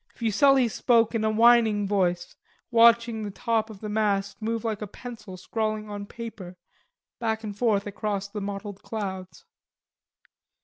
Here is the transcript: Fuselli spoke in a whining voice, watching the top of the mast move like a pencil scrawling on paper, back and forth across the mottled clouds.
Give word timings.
Fuselli 0.15 0.67
spoke 0.67 1.13
in 1.13 1.23
a 1.23 1.29
whining 1.29 1.87
voice, 1.87 2.35
watching 2.71 3.21
the 3.21 3.29
top 3.29 3.69
of 3.69 3.81
the 3.81 3.87
mast 3.87 4.41
move 4.41 4.63
like 4.63 4.81
a 4.81 4.87
pencil 4.87 5.37
scrawling 5.37 5.91
on 5.91 6.07
paper, 6.07 6.57
back 7.19 7.43
and 7.43 7.55
forth 7.55 7.85
across 7.85 8.27
the 8.27 8.41
mottled 8.41 8.81
clouds. 8.81 9.45